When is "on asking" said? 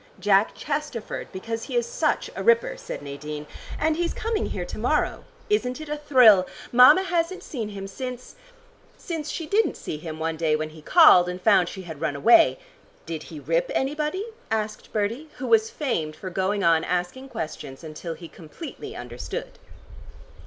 16.63-17.29